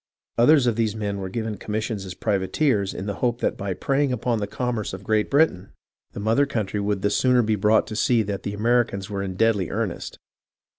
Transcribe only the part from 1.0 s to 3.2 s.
were given commissions as privateers in the